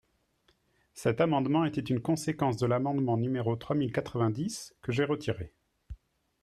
[0.95, 5.53] Cet amendement était une conséquence de l’amendement numéro trois mille quatre-vingt-dix, que j’ai retiré.